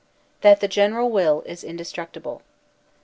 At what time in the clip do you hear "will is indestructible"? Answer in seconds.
1.11-2.41